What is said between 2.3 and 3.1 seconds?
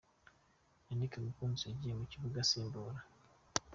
asimbura.